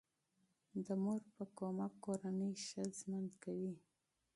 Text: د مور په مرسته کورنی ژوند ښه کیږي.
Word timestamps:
د 0.85 0.87
مور 1.03 1.21
په 1.35 1.43
مرسته 1.75 1.93
کورنی 2.03 2.51
ژوند 2.65 2.93
ښه 3.31 3.35
کیږي. 3.43 3.73